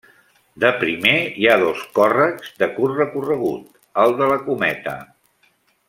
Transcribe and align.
De 0.61 0.69
primer 0.83 1.11
hi 1.41 1.45
ha 1.51 1.57
dos 1.63 1.83
còrrecs 1.99 2.49
de 2.63 2.71
curt 2.79 2.99
recorregut: 3.03 3.69
el 4.05 4.17
de 4.23 4.31
la 4.33 4.41
Cometa. 4.49 4.97